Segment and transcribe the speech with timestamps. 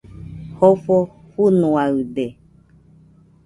[0.57, 0.95] Jofo
[1.31, 2.25] fɨnoaide